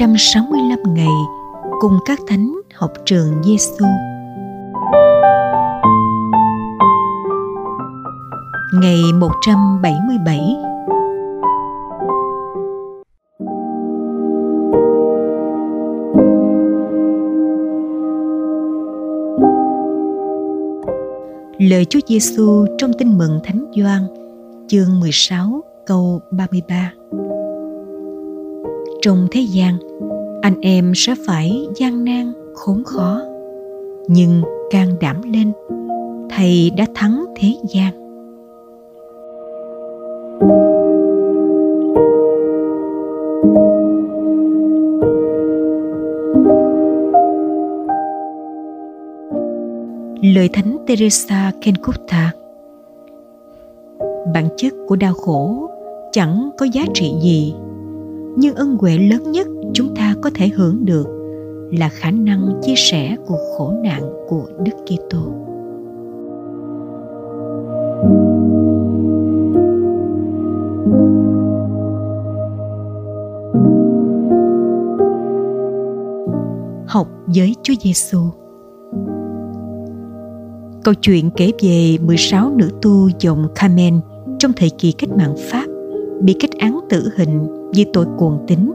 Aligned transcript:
365 0.00 0.94
ngày 0.94 1.16
cùng 1.80 1.98
các 2.04 2.18
thánh 2.26 2.60
học 2.74 2.92
trường 3.04 3.42
Giêsu. 3.44 3.84
Ngày 8.80 9.00
177 9.14 10.40
Lời 21.58 21.84
Chúa 21.84 22.00
Giêsu 22.06 22.66
trong 22.78 22.92
Tin 22.98 23.18
mừng 23.18 23.40
Thánh 23.44 23.64
Gioan, 23.76 24.02
chương 24.68 25.00
16, 25.00 25.62
câu 25.86 26.20
33. 26.30 26.92
Trong 29.06 29.26
thế 29.30 29.40
gian, 29.40 29.78
anh 30.42 30.60
em 30.60 30.92
sẽ 30.94 31.14
phải 31.26 31.66
gian 31.76 32.04
nan, 32.04 32.32
khốn 32.54 32.84
khó, 32.84 33.20
nhưng 34.08 34.42
can 34.70 34.88
đảm 35.00 35.22
lên, 35.22 35.52
Thầy 36.30 36.70
đã 36.76 36.86
thắng 36.94 37.24
thế 37.36 37.52
gian. 37.68 37.92
lời 50.34 50.48
thánh 50.52 50.76
Teresa 50.86 51.52
kenkutta 51.60 52.32
bản 54.34 54.48
chất 54.56 54.72
của 54.88 54.96
đau 54.96 55.14
khổ 55.14 55.70
chẳng 56.12 56.50
có 56.58 56.66
giá 56.72 56.82
trị 56.94 57.14
gì 57.22 57.54
nhưng 58.36 58.54
ân 58.54 58.76
huệ 58.80 58.98
lớn 58.98 59.32
nhất 59.32 59.46
chúng 59.74 59.94
ta 59.94 60.14
có 60.22 60.30
thể 60.34 60.48
hưởng 60.48 60.84
được 60.84 61.06
là 61.72 61.88
khả 61.88 62.10
năng 62.10 62.60
chia 62.62 62.74
sẻ 62.76 63.16
cuộc 63.26 63.38
khổ 63.58 63.72
nạn 63.84 64.02
của 64.28 64.46
Đức 64.64 64.72
Kitô. 64.86 65.32
Học 76.86 77.08
với 77.26 77.54
Chúa 77.62 77.74
Giêsu. 77.82 78.18
Câu 80.84 80.94
chuyện 80.94 81.30
kể 81.36 81.52
về 81.62 81.98
16 82.00 82.50
nữ 82.56 82.70
tu 82.82 83.08
dòng 83.20 83.48
Carmen 83.54 84.00
trong 84.38 84.52
thời 84.56 84.70
kỳ 84.78 84.92
cách 84.92 85.10
mạng 85.10 85.34
Pháp 85.50 85.66
bị 86.22 86.36
kết 86.40 86.50
án 86.58 86.80
tử 86.88 87.08
hình 87.16 87.55
vì 87.74 87.86
tội 87.92 88.06
cuồng 88.18 88.44
tín. 88.46 88.72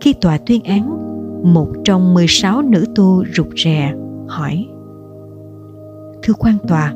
Khi 0.00 0.12
tòa 0.12 0.38
tuyên 0.38 0.62
án, 0.64 1.06
một 1.54 1.68
trong 1.84 2.14
16 2.14 2.62
nữ 2.62 2.84
tu 2.94 3.24
rụt 3.34 3.46
rè 3.64 3.94
hỏi 4.26 4.66
Thưa 6.22 6.34
quan 6.38 6.56
tòa, 6.68 6.94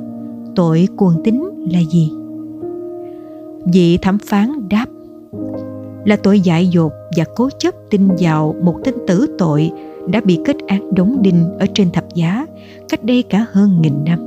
tội 0.57 0.89
cuồng 0.97 1.15
tín 1.25 1.41
là 1.73 1.81
gì? 1.93 2.13
Vị 3.73 3.99
thẩm 4.03 4.19
phán 4.19 4.69
đáp 4.69 4.87
là 6.05 6.17
tội 6.17 6.41
dại 6.41 6.67
dột 6.67 6.93
và 7.17 7.25
cố 7.37 7.49
chấp 7.59 7.75
tin 7.91 8.09
vào 8.19 8.55
một 8.63 8.81
tên 8.85 8.95
tử 9.07 9.27
tội 9.39 9.71
đã 10.09 10.21
bị 10.21 10.39
kết 10.45 10.57
án 10.67 10.95
đóng 10.95 11.23
đinh 11.23 11.45
ở 11.59 11.67
trên 11.75 11.91
thập 11.91 12.05
giá 12.15 12.47
cách 12.89 13.05
đây 13.05 13.23
cả 13.23 13.47
hơn 13.53 13.81
nghìn 13.81 14.05
năm. 14.05 14.19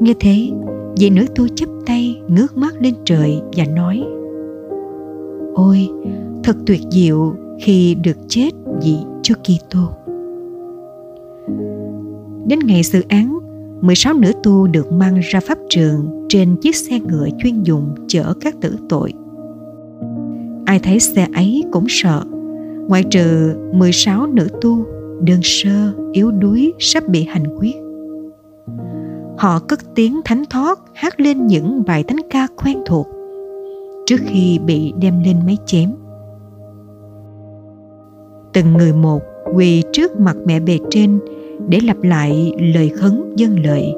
Nghe 0.00 0.14
thế, 0.20 0.50
vị 0.98 1.10
nữ 1.10 1.26
tu 1.34 1.48
chấp 1.48 1.68
tay 1.86 2.22
ngước 2.28 2.56
mắt 2.56 2.74
lên 2.80 2.94
trời 3.04 3.40
và 3.56 3.64
nói 3.64 4.04
Ôi, 5.54 5.88
thật 6.44 6.56
tuyệt 6.66 6.80
diệu 6.90 7.34
khi 7.60 7.94
được 7.94 8.16
chết 8.28 8.50
vì 8.82 8.96
Chúa 9.22 9.34
Kitô. 9.34 9.80
Đến 12.46 12.58
ngày 12.64 12.82
xử 12.82 13.02
án, 13.08 13.38
16 13.80 14.14
nữ 14.14 14.32
tu 14.42 14.66
được 14.66 14.92
mang 14.92 15.20
ra 15.20 15.40
pháp 15.40 15.58
trường 15.68 16.26
trên 16.28 16.56
chiếc 16.62 16.76
xe 16.76 17.00
ngựa 17.00 17.28
chuyên 17.42 17.62
dùng 17.62 17.94
chở 18.08 18.34
các 18.40 18.54
tử 18.60 18.76
tội. 18.88 19.12
Ai 20.66 20.78
thấy 20.78 21.00
xe 21.00 21.26
ấy 21.34 21.64
cũng 21.72 21.84
sợ 21.88 22.24
ngoại 22.88 23.04
trừ 23.10 23.54
16 23.72 24.26
nữ 24.26 24.48
tu 24.60 24.84
đơn 25.20 25.40
sơ, 25.42 25.92
yếu 26.12 26.30
đuối 26.30 26.72
sắp 26.78 27.08
bị 27.08 27.24
hành 27.24 27.44
quyết. 27.58 27.76
Họ 29.38 29.58
cất 29.58 29.80
tiếng 29.94 30.20
thánh 30.24 30.44
thoát 30.50 30.78
hát 30.94 31.20
lên 31.20 31.46
những 31.46 31.82
bài 31.86 32.04
thánh 32.04 32.20
ca 32.30 32.46
quen 32.56 32.78
thuộc 32.86 33.06
trước 34.10 34.20
khi 34.26 34.58
bị 34.66 34.92
đem 35.00 35.22
lên 35.24 35.36
máy 35.46 35.56
chém. 35.66 35.90
Từng 38.52 38.72
người 38.72 38.92
một 38.92 39.22
quỳ 39.54 39.82
trước 39.92 40.20
mặt 40.20 40.36
mẹ 40.44 40.60
bề 40.60 40.78
trên 40.90 41.20
để 41.68 41.78
lặp 41.84 42.02
lại 42.02 42.52
lời 42.74 42.88
khấn 42.88 43.32
dân 43.36 43.56
lợi. 43.64 43.94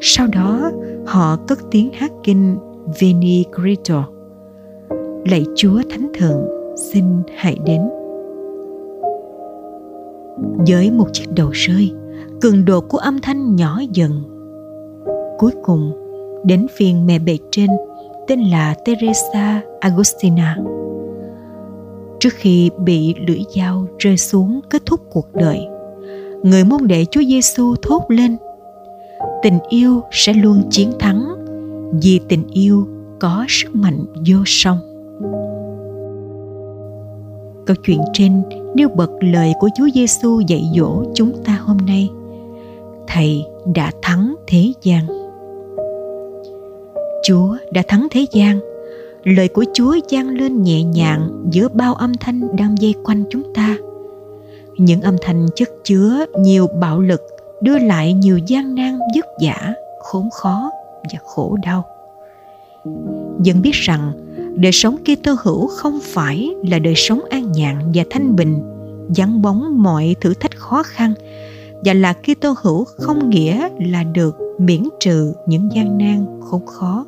Sau 0.00 0.26
đó 0.26 0.70
họ 1.06 1.36
cất 1.36 1.58
tiếng 1.70 1.90
hát 1.92 2.12
kinh 2.24 2.56
Veni 3.00 3.44
Creator. 3.54 4.04
Lạy 5.30 5.44
Chúa 5.54 5.82
Thánh 5.90 6.12
thượng, 6.14 6.46
xin 6.76 7.04
hãy 7.36 7.56
đến 7.66 7.80
với 10.66 10.90
một 10.90 11.06
chiếc 11.12 11.26
đầu 11.36 11.50
rơi 11.52 11.92
cường 12.40 12.64
độ 12.64 12.80
của 12.80 12.98
âm 12.98 13.18
thanh 13.22 13.56
nhỏ 13.56 13.80
dần 13.92 14.10
cuối 15.38 15.52
cùng 15.62 15.92
đến 16.44 16.66
phiên 16.76 17.06
mẹ 17.06 17.18
bề 17.18 17.38
trên 17.50 17.70
tên 18.26 18.40
là 18.40 18.74
teresa 18.84 19.62
agustina 19.80 20.56
trước 22.20 22.32
khi 22.34 22.70
bị 22.78 23.14
lưỡi 23.28 23.40
dao 23.56 23.86
rơi 23.98 24.16
xuống 24.16 24.60
kết 24.70 24.82
thúc 24.86 25.00
cuộc 25.10 25.34
đời, 25.34 25.60
người 26.42 26.64
môn 26.64 26.86
đệ 26.86 27.04
chúa 27.10 27.22
giêsu 27.22 27.74
thốt 27.82 28.02
lên, 28.08 28.36
tình 29.42 29.58
yêu 29.68 30.02
sẽ 30.10 30.32
luôn 30.32 30.62
chiến 30.70 30.92
thắng, 30.98 31.24
vì 32.02 32.20
tình 32.28 32.46
yêu 32.52 32.88
có 33.20 33.44
sức 33.48 33.74
mạnh 33.74 34.04
vô 34.26 34.42
song 34.46 34.78
câu 37.66 37.76
chuyện 37.86 38.00
trên 38.12 38.42
nêu 38.74 38.88
bật 38.88 39.10
lời 39.20 39.52
của 39.60 39.68
Chúa 39.74 39.88
Giêsu 39.94 40.40
dạy 40.40 40.64
dỗ 40.76 41.04
chúng 41.14 41.32
ta 41.44 41.58
hôm 41.60 41.76
nay. 41.76 42.10
Thầy 43.06 43.44
đã 43.74 43.90
thắng 44.02 44.34
thế 44.46 44.72
gian. 44.82 45.06
Chúa 47.22 47.56
đã 47.70 47.82
thắng 47.88 48.08
thế 48.10 48.26
gian. 48.32 48.60
Lời 49.24 49.48
của 49.48 49.64
Chúa 49.74 49.96
vang 50.10 50.28
lên 50.28 50.62
nhẹ 50.62 50.82
nhàng 50.82 51.48
giữa 51.50 51.68
bao 51.68 51.94
âm 51.94 52.12
thanh 52.20 52.56
đang 52.56 52.76
dây 52.80 52.94
quanh 53.04 53.24
chúng 53.30 53.54
ta. 53.54 53.76
Những 54.76 55.00
âm 55.00 55.16
thanh 55.22 55.46
chất 55.56 55.68
chứa 55.84 56.26
nhiều 56.38 56.66
bạo 56.66 57.00
lực 57.00 57.20
đưa 57.62 57.78
lại 57.78 58.12
nhiều 58.12 58.38
gian 58.38 58.74
nan 58.74 58.98
vất 59.16 59.26
vả, 59.42 59.74
khốn 60.00 60.30
khó 60.30 60.70
và 61.12 61.18
khổ 61.24 61.56
đau. 61.64 61.84
Dân 63.42 63.62
biết 63.62 63.74
rằng 63.74 64.12
đời 64.56 64.72
sống 64.72 64.96
Kitô 64.96 65.34
hữu 65.42 65.66
không 65.66 65.98
phải 66.02 66.50
là 66.70 66.78
đời 66.78 66.94
sống 66.96 67.20
an 67.30 67.52
nhàn 67.52 67.76
và 67.94 68.04
thanh 68.10 68.36
bình, 68.36 68.62
vắng 69.16 69.42
bóng 69.42 69.82
mọi 69.82 70.16
thử 70.20 70.34
thách 70.34 70.56
khó 70.56 70.82
khăn 70.82 71.14
và 71.84 71.94
là 71.94 72.12
Kitô 72.12 72.54
hữu 72.62 72.84
không 72.84 73.30
nghĩa 73.30 73.68
là 73.78 74.02
được 74.02 74.41
miễn 74.58 74.82
trừ 75.00 75.32
những 75.46 75.68
gian 75.72 75.98
nan 75.98 76.40
khốn 76.40 76.66
khó. 76.66 77.06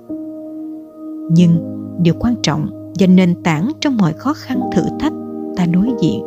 Nhưng 1.31 1.81
điều 2.03 2.15
quan 2.21 2.35
trọng 2.43 2.67
và 2.99 3.07
nền 3.07 3.43
tảng 3.43 3.73
trong 3.81 3.97
mọi 3.97 4.13
khó 4.13 4.33
khăn 4.33 4.61
thử 4.75 4.83
thách 5.01 5.13
ta 5.57 5.67
đối 5.67 5.87
diện 6.03 6.23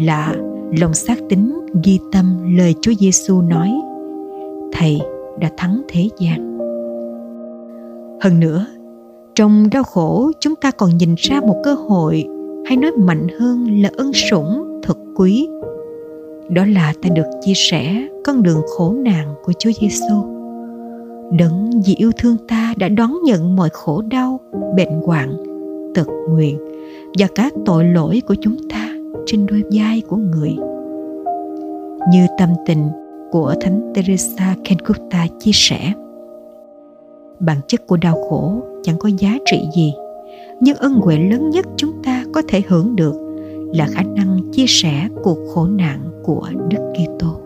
là 0.00 0.34
lòng 0.78 0.94
xác 0.94 1.18
tín 1.28 1.52
ghi 1.84 1.98
tâm 2.12 2.56
lời 2.56 2.74
Chúa 2.80 2.92
Giêsu 3.00 3.40
nói: 3.40 3.72
Thầy 4.72 5.00
đã 5.40 5.50
thắng 5.56 5.82
thế 5.88 6.08
gian. 6.18 6.58
Hơn 8.20 8.40
nữa, 8.40 8.66
trong 9.34 9.70
đau 9.72 9.82
khổ 9.82 10.30
chúng 10.40 10.54
ta 10.56 10.70
còn 10.70 10.96
nhìn 10.96 11.14
ra 11.18 11.40
một 11.40 11.56
cơ 11.64 11.74
hội 11.74 12.26
hay 12.66 12.76
nói 12.76 12.90
mạnh 12.98 13.26
hơn 13.40 13.82
là 13.82 13.90
ân 13.96 14.12
sủng 14.12 14.80
thật 14.82 14.98
quý 15.16 15.48
đó 16.48 16.64
là 16.68 16.94
ta 17.02 17.08
được 17.14 17.30
chia 17.40 17.52
sẻ 17.54 18.08
con 18.24 18.42
đường 18.42 18.62
khổ 18.76 18.92
nạn 18.92 19.34
của 19.44 19.52
Chúa 19.58 19.70
Giêsu. 19.80 20.31
Đấng 21.38 21.70
vì 21.86 21.94
yêu 21.94 22.10
thương 22.18 22.36
ta 22.48 22.74
đã 22.76 22.88
đón 22.88 23.22
nhận 23.24 23.56
mọi 23.56 23.68
khổ 23.72 24.02
đau, 24.10 24.40
bệnh 24.76 25.00
hoạn, 25.06 25.36
tật 25.94 26.06
nguyện 26.30 26.58
và 27.18 27.26
các 27.34 27.52
tội 27.66 27.84
lỗi 27.84 28.22
của 28.26 28.34
chúng 28.40 28.56
ta 28.70 28.88
trên 29.26 29.46
đôi 29.46 29.62
vai 29.72 30.02
của 30.08 30.16
người. 30.16 30.56
Như 32.10 32.26
tâm 32.38 32.48
tình 32.66 32.88
của 33.30 33.54
Thánh 33.60 33.92
Teresa 33.94 34.56
Calcutta 34.64 35.26
chia 35.38 35.50
sẻ, 35.54 35.92
bản 37.40 37.58
chất 37.66 37.86
của 37.86 37.96
đau 37.96 38.14
khổ 38.28 38.62
chẳng 38.82 38.98
có 38.98 39.10
giá 39.18 39.38
trị 39.46 39.60
gì 39.76 39.94
nhưng 40.60 40.76
ân 40.76 40.94
huệ 40.94 41.18
lớn 41.18 41.50
nhất 41.50 41.66
chúng 41.76 41.92
ta 42.04 42.24
có 42.32 42.42
thể 42.48 42.62
hưởng 42.68 42.96
được 42.96 43.14
là 43.74 43.86
khả 43.86 44.02
năng 44.02 44.40
chia 44.52 44.64
sẻ 44.68 45.08
cuộc 45.22 45.38
khổ 45.54 45.66
nạn 45.66 46.00
của 46.24 46.48
Đức 46.68 46.92
Kitô. 46.94 47.40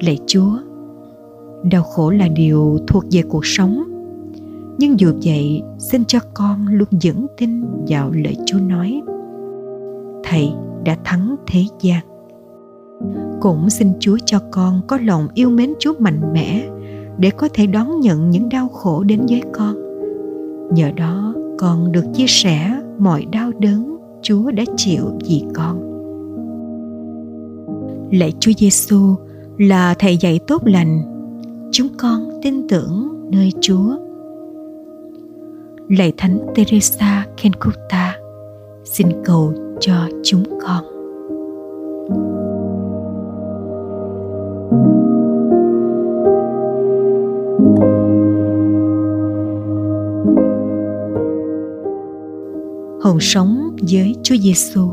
Lạy 0.00 0.18
Chúa, 0.26 0.50
đau 1.64 1.82
khổ 1.82 2.10
là 2.10 2.28
điều 2.28 2.78
thuộc 2.86 3.04
về 3.10 3.22
cuộc 3.22 3.46
sống. 3.46 3.84
nhưng 4.78 5.00
dù 5.00 5.12
vậy, 5.22 5.62
xin 5.78 6.04
cho 6.04 6.18
con 6.34 6.66
luôn 6.68 6.88
vững 7.02 7.26
tin 7.36 7.64
vào 7.88 8.10
lời 8.10 8.36
chúa 8.46 8.58
nói. 8.58 9.02
Thầy 10.24 10.52
đã 10.84 10.96
thắng 11.04 11.36
thế 11.46 11.64
gian. 11.80 12.04
Cũng 13.40 13.70
xin 13.70 13.92
chúa 14.00 14.18
cho 14.24 14.38
con 14.50 14.80
có 14.86 14.98
lòng 15.02 15.28
yêu 15.34 15.50
mến 15.50 15.74
chúa 15.78 15.92
mạnh 15.98 16.20
mẽ 16.32 16.68
để 17.18 17.30
có 17.30 17.48
thể 17.54 17.66
đón 17.66 18.00
nhận 18.00 18.30
những 18.30 18.48
đau 18.48 18.68
khổ 18.68 19.04
đến 19.04 19.20
với 19.28 19.42
con. 19.52 19.76
Nhờ 20.74 20.90
đó, 20.96 21.34
con 21.58 21.92
được 21.92 22.04
chia 22.14 22.26
sẻ 22.28 22.80
mọi 22.98 23.26
đau 23.32 23.50
đớn 23.58 23.96
chúa 24.22 24.50
đã 24.50 24.64
chịu 24.76 25.04
vì 25.28 25.44
con. 25.54 25.88
Lạy 28.12 28.32
chúa 28.40 28.52
giêsu 28.58 29.14
là 29.58 29.94
thầy 29.98 30.16
dạy 30.16 30.38
tốt 30.46 30.62
lành 30.66 31.17
chúng 31.72 31.88
con 31.98 32.30
tin 32.42 32.68
tưởng 32.68 33.08
nơi 33.30 33.52
chúa 33.60 33.96
lạy 35.88 36.12
thánh 36.16 36.38
teresa 36.54 37.26
kenkuta 37.42 38.16
xin 38.84 39.08
cầu 39.24 39.54
cho 39.80 40.08
chúng 40.22 40.44
con 40.66 40.84
hồn 53.08 53.20
sống 53.20 53.76
với 53.90 54.16
Chúa 54.22 54.36
Giêsu. 54.36 54.88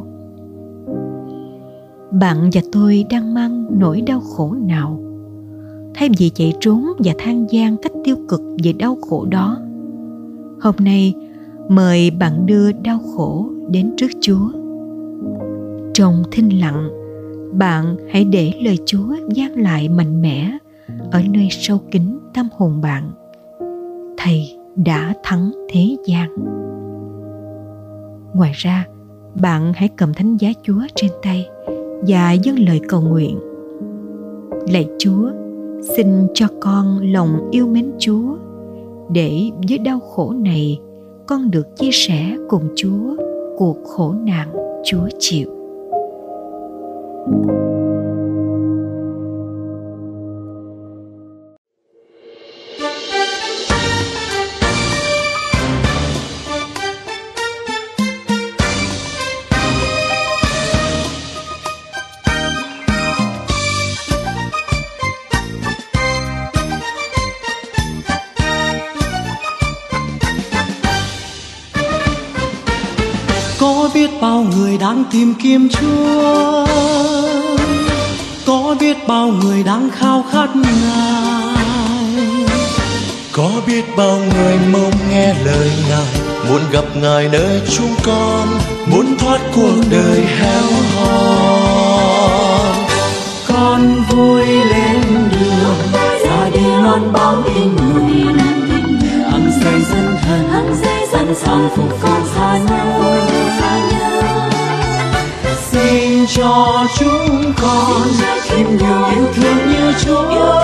Bạn 2.11 2.49
và 2.53 2.61
tôi 2.71 3.05
đang 3.09 3.33
mang 3.33 3.65
nỗi 3.79 4.01
đau 4.01 4.19
khổ 4.19 4.55
nào? 4.67 5.04
Thay 5.97 6.09
vì 6.17 6.29
chạy 6.29 6.53
trốn 6.59 6.85
và 6.97 7.13
than 7.17 7.45
gian 7.49 7.77
cách 7.77 7.91
tiêu 8.03 8.15
cực 8.27 8.41
về 8.63 8.73
đau 8.73 8.97
khổ 9.09 9.25
đó, 9.25 9.57
hôm 10.61 10.75
nay 10.79 11.13
mời 11.69 12.11
bạn 12.11 12.45
đưa 12.45 12.71
đau 12.71 12.99
khổ 12.99 13.49
đến 13.69 13.93
trước 13.97 14.11
Chúa. 14.21 14.51
Trong 15.93 16.23
thinh 16.31 16.59
lặng, 16.59 16.89
bạn 17.53 17.95
hãy 18.11 18.25
để 18.25 18.53
lời 18.61 18.77
Chúa 18.85 19.15
gian 19.33 19.51
lại 19.55 19.89
mạnh 19.89 20.21
mẽ 20.21 20.57
ở 21.11 21.21
nơi 21.29 21.47
sâu 21.51 21.77
kín 21.91 22.01
tâm 22.33 22.47
hồn 22.57 22.81
bạn. 22.81 23.11
Thầy 24.17 24.57
đã 24.75 25.13
thắng 25.23 25.51
thế 25.69 25.95
gian. 26.07 26.35
Ngoài 28.33 28.51
ra, 28.55 28.87
bạn 29.41 29.73
hãy 29.75 29.89
cầm 29.95 30.13
thánh 30.13 30.37
giá 30.37 30.49
Chúa 30.63 30.81
trên 30.95 31.11
tay 31.21 31.47
và 32.07 32.31
dâng 32.31 32.59
lời 32.59 32.81
cầu 32.87 33.01
nguyện. 33.01 33.39
Lạy 34.69 34.89
Chúa, 34.99 35.31
xin 35.81 36.27
cho 36.33 36.47
con 36.59 36.99
lòng 37.11 37.49
yêu 37.51 37.67
mến 37.67 37.91
Chúa, 37.99 38.37
để 39.09 39.51
với 39.69 39.77
đau 39.77 39.99
khổ 39.99 40.33
này 40.33 40.79
con 41.27 41.51
được 41.51 41.75
chia 41.75 41.91
sẻ 41.91 42.37
cùng 42.49 42.63
Chúa 42.75 43.15
cuộc 43.57 43.77
khổ 43.83 44.13
nạn 44.25 44.53
Chúa 44.85 45.07
chịu. 45.19 45.49
thank 47.27 47.49
you 47.49 47.64
bao 74.25 74.45
người 74.55 74.77
đang 74.77 75.03
tìm 75.11 75.33
kiếm 75.33 75.69
Chúa. 75.69 76.65
Có 78.45 78.75
biết 78.79 78.97
bao 79.07 79.27
người 79.27 79.63
đang 79.63 79.89
khao 79.91 80.25
khát 80.31 80.49
Ngài. 80.55 81.65
Có 83.31 83.51
biết 83.67 83.85
bao 83.97 84.17
người 84.17 84.57
mong 84.71 84.91
nghe 85.09 85.33
lời 85.45 85.71
Ngài, 85.89 86.05
Muốn 86.49 86.61
gặp 86.71 86.85
Ngài 86.95 87.29
nơi 87.31 87.61
chúng 87.77 87.95
con, 88.03 88.47
Muốn 88.85 89.17
thoát 89.19 89.39
cuộc 89.55 89.81
đời 89.91 90.21
heo 90.21 90.63
hon 90.95 92.75
Con 93.47 94.03
vui 94.09 94.45
lên 94.45 95.01
đường, 95.31 96.01
Ra 96.25 96.49
đi 96.53 96.65
loan 96.83 97.13
báo 97.13 97.43
tin 97.45 97.75
mừng 97.75 98.37
Hằng 99.31 99.51
xây 99.63 99.81
dân 99.81 100.15
thần 100.21 100.75
dân 101.11 101.35
sàng 101.35 101.69
phục 101.75 102.01
con 102.01 102.21
xa 102.35 102.57
nhau 102.57 103.15
cho 106.27 106.85
chúng 106.99 107.53
con. 107.61 108.01
Thêm 108.47 108.77
nhiều 108.77 109.05
yêu 109.15 109.27
thương 109.35 109.57
như 109.69 109.93
Chúa. 110.05 110.63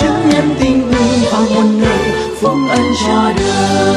Chứng 0.00 0.28
nhân 0.30 0.56
tình 0.60 0.90
người 0.90 1.28
và 1.32 1.38
muôn 1.54 1.78
người 1.78 2.12
phúc 2.40 2.56
ân 2.70 2.82
cho 3.06 3.32
đời. 3.36 3.96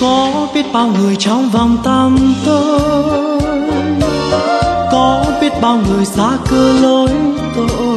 Có 0.00 0.48
biết 0.54 0.66
bao 0.72 0.86
người 0.86 1.16
trong 1.16 1.50
vòng 1.50 1.78
tâm 1.84 2.34
tôi? 2.46 2.80
Có 4.92 5.24
biết 5.40 5.52
bao 5.60 5.78
người 5.88 6.04
xa 6.04 6.30
cơ 6.50 6.72
lối 6.82 7.10
tôi? 7.56 7.89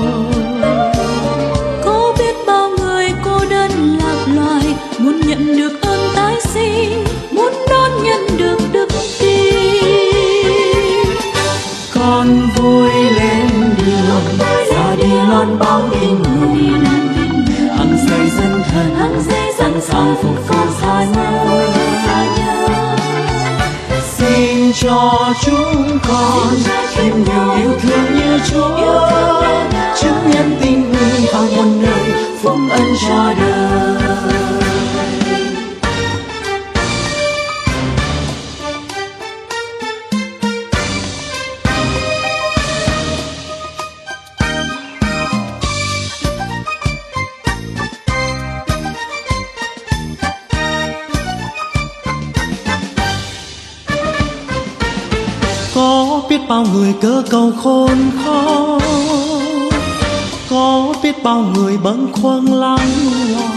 Con 12.24 12.50
vui 12.56 12.92
lên 12.92 13.48
đường. 13.78 14.48
Ra 14.72 14.96
đi 14.96 15.10
loan 15.30 15.60
báo 15.60 15.81
tin 15.92 16.16
mừng 16.24 16.86
hằng 17.78 17.98
xây 18.08 18.30
dân 18.30 18.62
thần. 18.72 19.24
Sẵn 19.58 19.81
sàng 19.81 20.16
phục 20.22 20.48
vụ 20.48 20.56
tha 20.81 21.06
nhân 21.16 21.86
xin 24.18 24.74
cho 24.74 25.34
chúng 25.46 26.00
con 26.08 26.48
thêm 26.96 27.24
nhiều 27.24 27.52
yêu 27.56 27.80
thương 27.81 28.16
như 28.16 28.40
Chúa. 28.52 29.10
chứng 30.01 30.32
nhân 30.34 30.58
tình 30.62 30.92
người 30.92 31.27
vào 31.34 31.46
muôn 31.56 31.82
nơi 31.82 32.13
phúc 32.42 32.58
ân 32.70 32.96
cho 33.08 33.34
đời 33.39 34.73
cơ 57.03 57.24
cầu 57.29 57.51
khôn 57.63 58.12
khó 58.25 58.79
có 60.50 60.93
biết 61.03 61.24
bao 61.24 61.39
người 61.55 61.77
bâng 61.77 62.07
khuâng 62.13 62.53
lắng 62.53 62.89
lo 63.29 63.48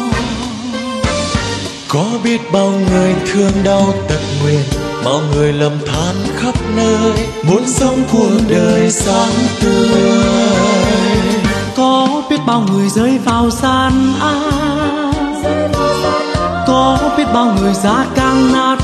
có 1.89 2.05
biết 2.25 2.41
bao 2.53 2.73
người 2.91 3.15
thương 3.33 3.53
đau 3.65 3.95
tật 4.09 4.21
nguyền 4.43 4.65
bao 5.05 5.21
người 5.35 5.53
lầm 5.53 5.73
than 5.87 6.15
khắp 6.37 6.55
nơi. 6.77 7.13
Muốn 7.43 7.63
sống 7.67 8.03
cuộc 8.13 8.31
đời 8.49 8.91
sáng 8.91 9.33
tươi. 9.61 10.21
Có 11.77 12.23
biết 12.31 12.41
bao 12.47 12.65
người 12.73 12.89
rơi 12.89 13.19
vào 13.19 13.51
gian 13.51 13.93
ác. 14.21 15.13
Có 16.67 16.99
biết 17.17 17.25
bao 17.35 17.55
người 17.61 17.75
giá 17.75 18.07
càng 18.15 18.53
nát 18.53 18.79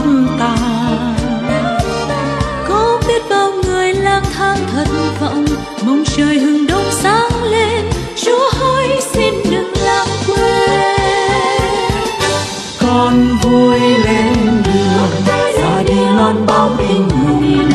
trời 6.16 6.38
hừng 6.38 6.66
đông 6.66 6.84
sáng 6.90 7.44
lên 7.44 7.84
chúa 8.16 8.50
hỡi 8.52 9.00
xin 9.12 9.34
đừng 9.50 9.72
lãng 9.84 10.08
quên. 10.26 11.00
Con 12.80 13.38
vui 13.42 13.80
lên 13.80 14.62
đường 14.64 15.10
ra 15.58 15.82
đi 15.86 15.94
loan 16.16 16.46
báo 16.46 16.70
tin 16.78 17.08
mừng 17.08 17.70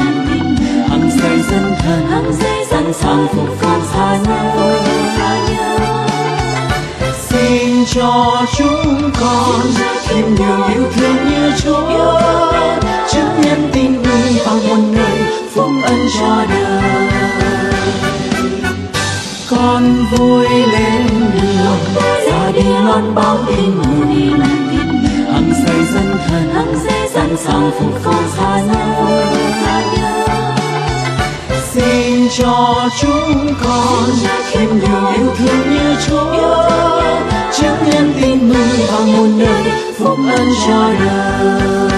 hằng 0.89 1.09
xây 1.21 1.39
dân 1.51 1.75
thần 1.79 2.33
sẵn 2.71 2.93
sàng 2.93 3.27
phục 3.27 3.61
vụ 3.61 3.69
xa 3.93 4.19
nhân 4.27 4.47
xin 7.29 7.85
cho 7.85 8.45
chúng 8.57 9.11
con 9.21 9.61
thêm 10.07 10.35
nhiều 10.35 10.67
yêu 10.75 10.83
thương 10.95 11.29
như 11.29 11.51
Chúa 11.63 12.16
loan 22.87 23.15
báo 23.15 23.37
tin 23.47 23.77
mừng 23.77 24.39
hằng 25.31 25.51
xây 25.65 25.85
dân 25.93 26.17
thần 26.27 26.75
sẵn 27.13 27.37
sàng 27.37 27.71
phục 27.79 28.03
vụ 28.03 28.11
tha 28.37 28.61
nhân 28.61 29.27
xin 31.73 32.27
cho 32.37 32.89
chúng 33.01 33.53
con 33.63 34.09
thêm 34.51 34.79
nhiều 34.79 35.07
yêu 35.17 35.35
thương 35.37 35.69
như 35.69 35.95
Chúa. 36.07 36.69
chứng 37.57 37.89
nhân 37.91 38.13
tin 38.21 38.49
mừng 38.49 38.87
và 38.87 38.99
muôn 38.99 39.39
đời 39.39 39.71
phúc 39.97 40.17
ân 40.37 40.47
cho 40.67 40.93
đời 40.99 41.96